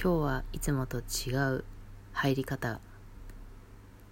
[0.00, 1.64] 今日はいつもと違う
[2.12, 2.78] 入り方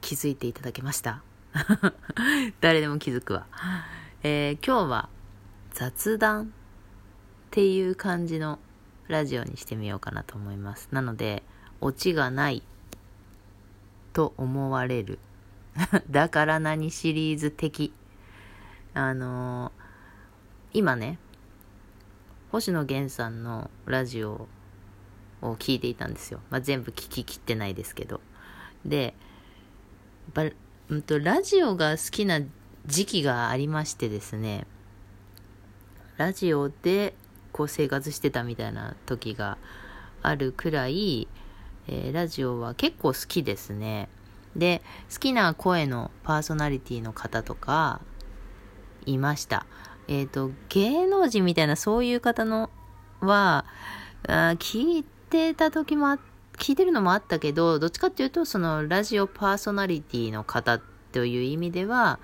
[0.00, 1.22] 気づいていただけました？
[2.60, 3.46] 誰でも気づくわ、
[4.24, 5.08] えー、今日は
[5.70, 6.46] 雑談っ
[7.52, 8.58] ていう感じの
[9.06, 10.88] ラジオにしてみようかなと思います。
[10.90, 11.44] なので
[11.80, 12.64] オチがない
[14.12, 15.20] と思われる。
[16.10, 17.94] だから何シリーズ的。
[18.92, 21.20] あのー、今ね
[22.50, 24.48] 星野源さんのラジオ
[25.42, 26.40] を聞いていたんですよ。
[26.50, 28.20] まあ、全部聞ききってないですけど。
[28.84, 29.14] で、
[30.34, 30.50] や
[30.88, 32.40] うんと、ラジオが好きな
[32.86, 34.66] 時期がありましてですね、
[36.16, 37.14] ラジオで
[37.52, 39.58] こう生活してたみたいな時が
[40.22, 41.28] あるくらい、
[41.88, 44.08] えー、ラジオは結構好きですね。
[44.54, 48.00] で、好きな声のパーソナリティの方とか、
[49.04, 49.66] いました。
[50.08, 52.70] えっ、ー、と、芸能人みたいなそういう方の
[53.20, 53.64] は、
[54.24, 56.18] 聞いてた時も
[56.58, 60.80] 聞いてるのもあったけど、どっちかっていうと、そのラジオパーソナリティの方
[61.12, 62.18] という意味では、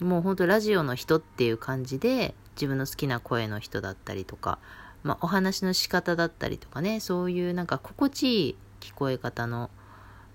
[0.00, 4.58] もうほんとラジオの人っていう感じで、自分の好きな声の人だったりとか、
[5.02, 9.70] まあ、お話の仕方だったりとかね、そういうなんか心地いい聞こえ方の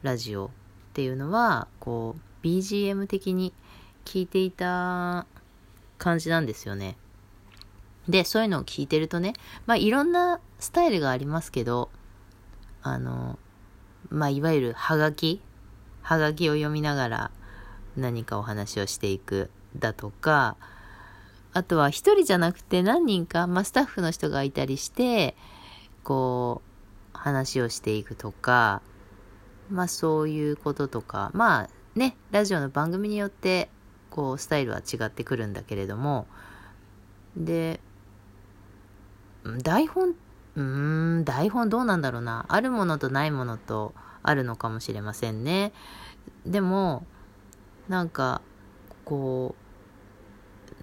[0.01, 0.49] ラジオっ
[0.93, 3.53] ていうのは、こう、BGM 的に
[4.05, 5.25] 聞いていた
[5.97, 6.95] 感じなんですよね。
[8.07, 9.33] で、そういうのを聞いてるとね、
[9.65, 11.89] まあいろんなスタイルがありますけど、
[12.83, 13.37] あの、
[14.09, 15.41] まあいわゆるハガキ
[16.01, 17.31] ハガキを読みながら
[17.95, 20.57] 何かお話をしていくだとか、
[21.53, 25.35] あとは一人じゃなくて何人か、まあスタッフの人がいたりして、
[26.03, 26.61] こ
[27.13, 28.81] う、話をしていくとか、
[29.69, 33.69] まあそういうこととか、まあね、ラジオの番組によって
[34.11, 36.27] こうスタイルは違ってくるんだけれども
[37.35, 37.79] で
[39.63, 45.73] 台本ってうーん台本どうなんだろうなあるものとないものとあるのかもしれませんね
[46.45, 47.05] でも
[47.87, 48.41] なんか
[49.05, 49.55] こ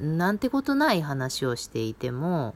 [0.00, 2.54] うなんてことない話をしていても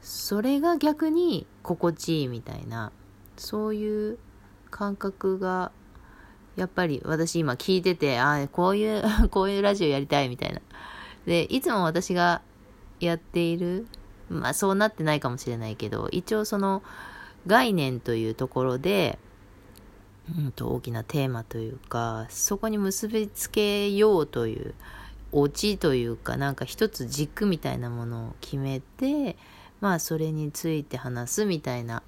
[0.00, 2.92] それが逆に心地いいみたいな
[3.36, 4.18] そういう
[4.70, 5.72] 感覚が
[6.58, 10.60] やっぱり私今聞いてて、ああ、こういう こういうラジオやりたいみたいな。
[11.24, 12.42] で、いつも私が
[12.98, 13.86] やっている、
[14.30, 16.82] まあそうなってないかもしれないけど、一応その
[17.46, 19.18] 概念というところで、
[20.36, 24.74] うんと大きなテーマというか、そこに結びつけようという、
[25.32, 29.36] オチというか、なんか一つ軸みたいなものを決めて、
[29.80, 32.02] まあそれについて話すみたいな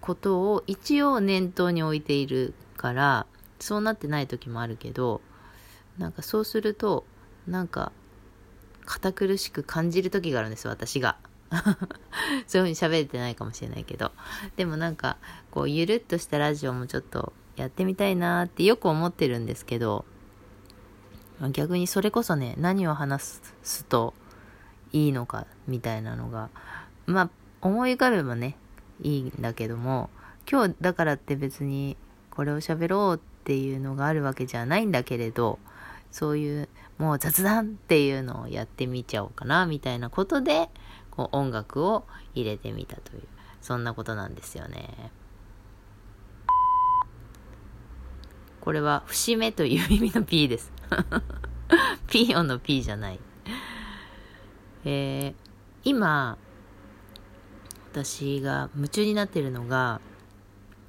[0.00, 3.26] ことを一応念頭に置いているから、
[3.62, 5.20] そうなってない時もあるけど
[5.96, 7.04] なんかそうすると
[7.46, 7.92] なんか
[8.84, 11.16] 堅苦しく感じる時があるんです私が。
[12.46, 14.12] そういう風に喋れてないかもしれないけど。
[14.56, 15.18] でもなんか
[15.50, 20.04] こうゆるっとしたラジオもちょっとやってみたいなってよく思ってるんですけど
[21.52, 24.14] 逆にそれこそね何を話すと
[24.92, 26.50] いいのかみたいなのが
[27.06, 27.30] まあ
[27.60, 28.56] 思い浮かべばね
[29.02, 30.10] いいんだけども
[30.50, 31.96] 今日だからって別に
[32.30, 35.58] これを喋ろうっていうのがあるわけじゃないんだけれど
[36.10, 36.68] そういう
[36.98, 40.68] もう雑談っていうのをやってみちゃおうかなみたいなことで
[41.12, 43.22] こう音楽を入れてみたという
[43.60, 45.12] そんなことなんですよね。
[48.60, 50.72] これは節目という意味の P です。
[52.08, 53.20] ピーヨンの P じゃない。
[54.84, 55.34] えー、
[55.84, 56.38] 今、
[57.92, 60.00] 私が夢中になっているのが、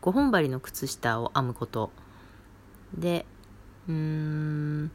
[0.02, 1.92] 5本針の靴下を編むこと。
[2.96, 3.26] で、
[3.88, 4.92] うーん、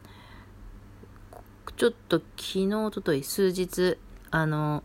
[1.75, 3.97] ちょっと昨日、おととい、数日、
[4.31, 4.83] あの、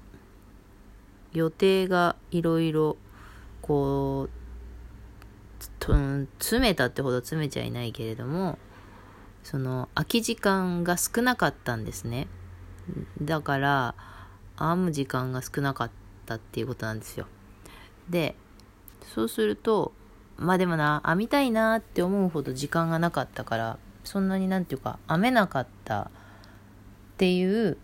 [1.35, 2.97] 予定がいろいろ、
[3.61, 4.45] こう、
[6.39, 8.59] 詰めたってほど詰めちゃいないけれども、
[9.43, 12.29] その、空き時間が少なかったんですね。
[13.21, 13.95] だから、
[14.59, 15.91] 編む時間が少なかっ
[16.27, 17.27] たっていうことなんですよ。
[18.09, 18.37] で、
[19.15, 19.93] そうすると、
[20.37, 27.77] まあでもな、編みたいなって思うほど時間がなかったから、そんなになんていうか、編めなかったっていう、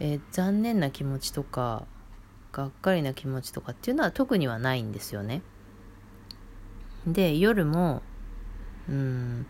[0.00, 1.86] えー、残念な気持ちとか、
[2.52, 5.42] がっかりな気持ちとかっていうのは特にはないんですよね。
[7.06, 8.02] で、夜も、
[8.88, 9.46] うん、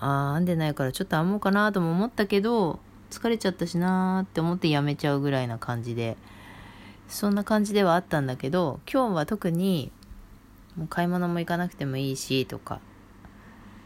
[0.00, 6.16] ああ、編んでないからちょっと編もうかなとも思ったけど、疲れちゃったしなーって思ってやめちゃうぐらいな感じで、
[7.08, 9.92] そんな感じではあったんだけど、今日は特に
[10.76, 12.80] もう買い物も行かなくてもいいしとか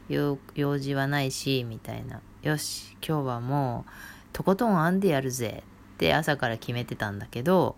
[0.09, 0.39] 用
[0.79, 3.91] 事はないしみたいなよし今日はもう
[4.33, 5.63] とことん編んでやるぜ
[5.95, 7.77] って朝から決めてたんだけど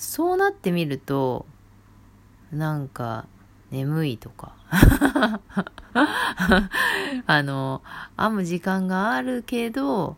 [0.00, 1.44] そうなってみると
[2.50, 3.26] なんか
[3.70, 4.54] 眠いとか。
[7.26, 7.82] あの
[8.16, 10.16] 編む時間があるけど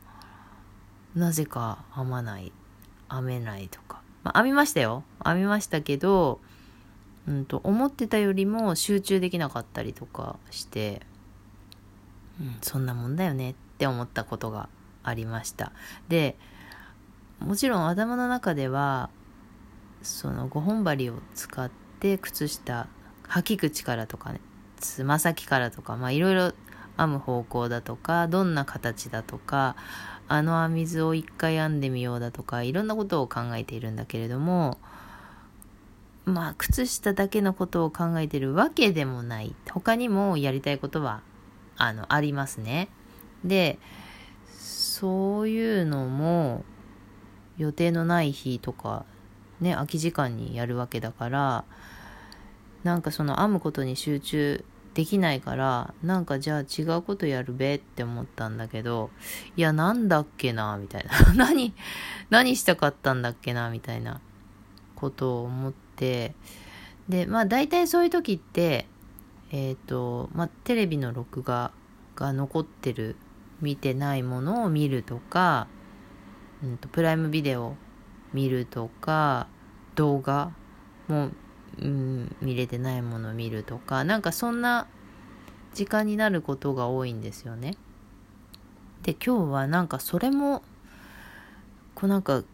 [1.14, 2.52] なぜか編まない。
[3.10, 5.02] 編めないとか、まあ、編みましたよ。
[5.24, 6.40] 編みましたけど、
[7.26, 11.02] うんと、思ってたよりも集中できなかったりとかして、
[12.40, 14.68] うん、そんなもんだよねって思ったことが
[15.02, 15.72] ありました。
[16.08, 16.38] で
[17.40, 19.10] もちろん頭の中では
[20.02, 21.70] その5本針を使っ
[22.00, 22.88] て靴下
[23.28, 24.40] 履き口からとかね
[24.78, 26.52] つま先からとかまあいろいろ
[26.98, 29.76] 編む方向だとかどんな形だとか
[30.28, 34.78] あの編み図を一回編んでみようだとかいろんなことを考えているんだけれども
[36.24, 39.56] まあ靴下だけのことを考えてるわけでもない。
[39.70, 41.20] 他にもやりたいことは
[41.76, 42.88] あのありますね。
[43.44, 43.78] で
[44.56, 46.64] そういうのも
[47.58, 49.04] 予定のない日とか
[49.62, 51.64] ね空き時間にやるわけだから
[52.84, 54.64] なんかその編むことに集中
[54.94, 59.10] できないからなんかじゃあ違うことやるべって思ったんだけど
[59.56, 61.32] いやなんだっけなみたいな。
[61.34, 61.74] 何
[62.30, 64.20] 何したかったんだっけなみたいな
[64.94, 66.34] ことを思って。
[67.08, 68.86] でまあ大体そういう時って
[69.50, 71.72] えっ、ー、とまあテレビの録画
[72.14, 73.16] が残ってる
[73.60, 75.68] 見てないものを見るとか、
[76.62, 77.76] うんと、プライムビデオ
[78.32, 79.46] 見るとか
[79.94, 80.52] 動画
[81.08, 81.30] も、
[81.78, 84.86] うん、見れてないものを見るとかなんかそんな
[85.74, 87.76] 時間になることが多いんですよね。
[89.02, 90.62] で今日はなんかそれも
[91.94, 92.44] こうなんか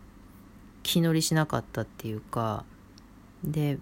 [0.83, 2.65] 気乗りしなかったっていうか
[3.45, 3.79] で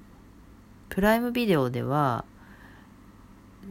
[0.88, 2.25] プライムビデオでは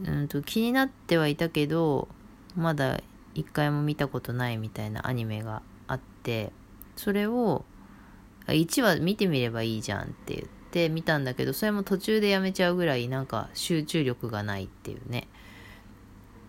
[0.04, 2.08] うんと気になってはいたけど
[2.54, 3.00] まだ
[3.34, 6.52] 一回も見たことないみたいなアニメがあって
[6.96, 7.64] それを
[8.48, 15.28] 1話見てみればいいじゃんって言って見たんだけどそれも途中でやめちゃうぐらいなんか集中力がないっていうね。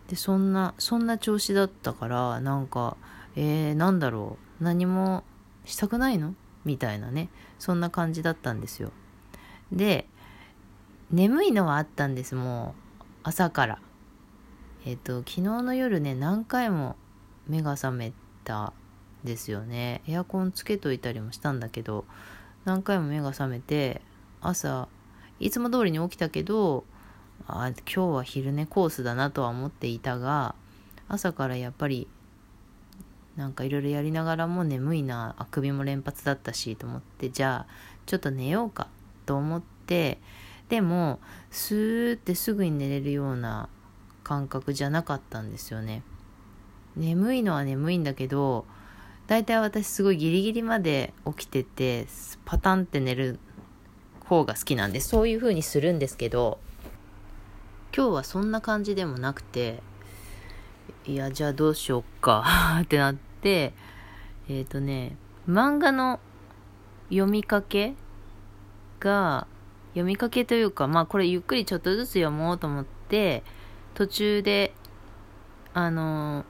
[0.07, 2.95] でそんなそんな調子だったからなんか
[3.35, 5.23] えー、なんだろう何も
[5.65, 6.33] したくないの
[6.65, 7.29] みたいなね。
[7.59, 8.91] そんな感じだったんですよ。
[9.71, 10.07] で
[11.11, 13.79] 眠いのはあったんですもう朝から。
[14.85, 16.95] えっ、ー、と昨日の夜ね何回も
[17.47, 18.73] 目が覚めた
[19.23, 22.05] ですよねエアコンつけといたりもしたんだけど
[22.65, 24.01] 何回も目が覚めて
[24.41, 24.87] 朝
[25.39, 26.85] いつも通りに起きたけど
[27.47, 30.55] あ今日は昼寝コースだなとは思っていたが
[31.07, 32.07] 朝からやっぱり
[33.35, 37.73] なんかいろいろやりながらも眠いなあくびも連発だったしと思ってじゃあ
[38.05, 38.87] ちょっと寝ようか
[39.25, 40.19] と思って
[40.69, 41.19] でも
[41.51, 43.69] スーってすぐに寝れるような
[44.23, 46.03] 感覚じゃなかったんですよね。
[46.97, 48.65] 眠いのは眠いんだけど、
[49.27, 52.07] 大体私すごいギリギリまで起きてて、
[52.45, 53.39] パタンって寝る
[54.25, 56.59] 方が好きなんで、そういう風にするんですけど、
[57.95, 59.81] 今日はそんな感じでもなくて、
[61.05, 63.73] いや、じゃあどうしよっか ってなって、
[64.47, 66.21] えっ、ー、とね、漫画の
[67.09, 67.95] 読みかけ
[69.01, 69.45] が、
[69.89, 73.43] 読みかけというか、まあこれゆっくりちょっとずつ読もうと思って、
[73.93, 74.73] 途中で、
[75.73, 76.45] あの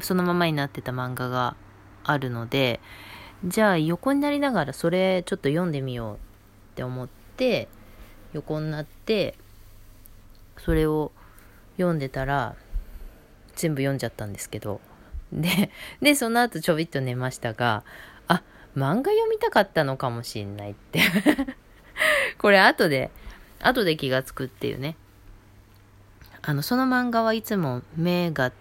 [0.00, 1.56] そのままになってた漫画が
[2.04, 2.80] あるので、
[3.44, 6.18] じゃあ横になりながらそれちょっと読んでみようっ
[6.74, 7.68] て思って、
[8.32, 9.34] 横になって、
[10.58, 11.12] それを
[11.76, 12.54] 読んでたら、
[13.56, 14.80] 全部読んじゃったんですけど。
[15.32, 17.84] で、で、その後ちょびっと寝ましたが、
[18.28, 18.42] あ、
[18.76, 21.00] 漫画読みたかったのかもしんないって
[22.38, 23.10] これ後で、
[23.60, 24.96] 後で気がつくっていうね。
[26.42, 28.52] あの、その漫画はいつも目が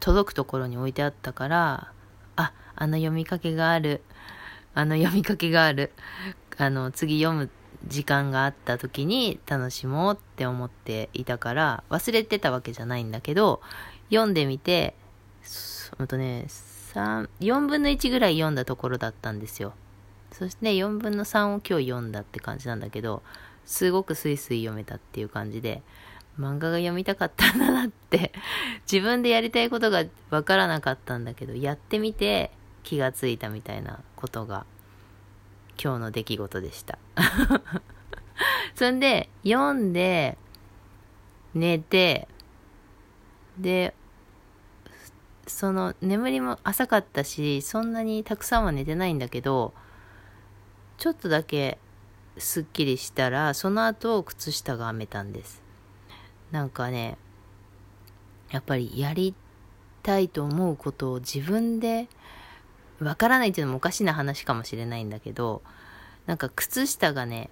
[0.00, 1.92] 届くところに置いてあったから、
[2.36, 4.02] あ、あの読みかけがある、
[4.74, 5.92] あの読みかけがある、
[6.56, 7.50] あの、次読む
[7.86, 13.60] 時間があった時に楽しもうって思っていたから、忘れてたわけじゃないんだけど、
[14.10, 14.94] 読んでみて、
[15.96, 19.74] ほんとね、3、4分の1ぐらい読んだところだったんですよ。
[20.32, 23.22] そして4分の3を今日読んだって感じなんだけど、
[23.64, 25.82] すごくスイスイ読めたっていう感じで、
[26.40, 28.32] 漫画が読みたかったんだなって
[28.90, 32.50] 自分でやりたいことがわからなかったんだけど、やってみて
[32.82, 34.64] 気がついたみたいなことが
[35.82, 36.98] 今日の出来事でした。
[38.74, 40.38] そんで、読んで、
[41.54, 42.28] 寝て、
[43.58, 43.94] で、
[45.46, 49.74] その眠りも浅かったし、そんなにたくさんは寝てないんだけど、
[50.96, 51.78] ちょっとだけ
[52.38, 55.62] すっきりしたら、その後靴下が編めたんです。
[56.50, 57.16] なんかね、
[58.50, 59.34] やっぱりやり
[60.02, 62.08] たいと思うことを自分で
[63.00, 65.62] わからないっていうのもおかしな話かもしれないんだけど、
[66.26, 67.50] なんか靴下がね、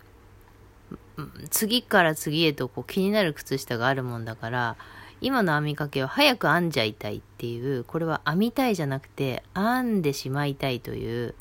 [1.50, 4.76] 次から次へとこう気になる靴下があるもんだから、
[5.20, 11.34] 今の編みかけは早く編んじゃいたいっていう、これは編みたいじゃなくて、編んでしまいたいという、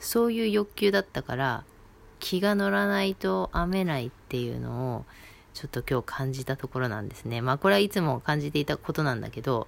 [0.00, 1.64] そういう欲求だったから、
[2.18, 5.04] 気が乗らないと編めないっていうのを、
[5.54, 7.40] ちょっと今日感じたところなんですね。
[7.40, 9.66] まあこれはいつも感じていたことなんだけど、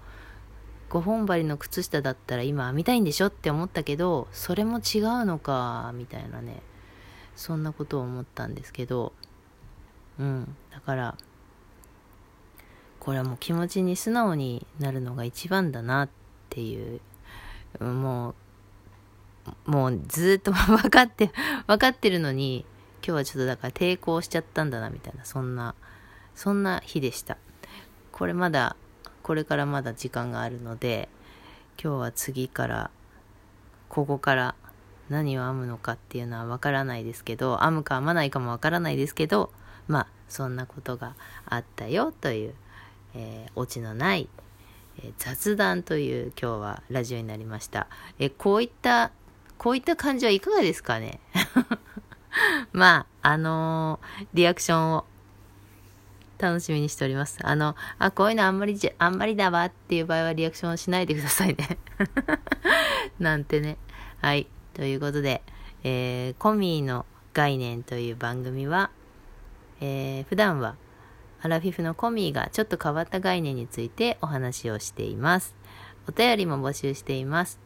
[0.90, 6.62] 5本針の靴下だったら今編みたいんでしょって思ったけど、それも違うのか、みたいなね。
[7.34, 9.12] そんなことを思ったんですけど、
[10.18, 10.56] うん。
[10.70, 11.16] だから、
[13.00, 16.08] これはもう気持ちに素直になるのが一番だなっ
[16.50, 17.00] ていう、
[17.82, 18.34] も
[19.66, 21.32] う、もうずっと分かって、
[21.66, 22.66] 分かってるのに、
[23.04, 25.74] 今日はちょっとだから抵抗しちゃったんだなみたいな、そんな、
[26.34, 27.36] そんな日でした。
[28.12, 28.76] これまだ、
[29.22, 31.08] これからまだ時間があるので、
[31.82, 32.90] 今日は次から、
[33.88, 34.54] ここから
[35.08, 39.52] 何を編むのかっていうのはわからないですけど、編むか編まないかもわからないですけど、
[39.88, 41.14] まあ、そんなことが
[41.46, 42.54] あったよという
[43.14, 44.28] えー、オチのない、
[44.98, 47.88] えー、雑談という今日はラジオになりました。
[48.18, 49.10] えー、こういった、
[49.58, 51.20] こういった感じはいかがですかね？
[52.72, 55.04] まあ、あのー、リアクションを
[56.38, 57.38] 楽しみにしております。
[57.42, 61.78] あの、あ、こういうのあんまりじゃ、あんまりだわっていう場合はリアクションをしないでくださいね
[63.20, 63.78] なんてね。
[64.20, 64.48] はい。
[64.74, 65.42] ということで、
[65.84, 68.90] えー、コミーの概念という番組は、
[69.80, 70.76] えー、普段は
[71.42, 75.54] アラフィフのコミーがちょっと変わった概念についてお話をしています。
[76.08, 77.60] お便りも募集しています。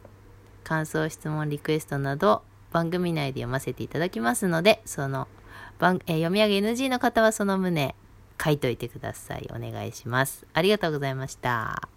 [0.63, 2.43] 感想、質問、リクエストなど
[2.77, 5.27] 番組内で読ませていただきますので、その
[5.79, 7.95] 番、え読み上げ NG の方はその旨
[8.43, 9.49] 書いといてください。
[9.49, 10.45] お願いします。
[10.53, 11.96] ありがとうございました。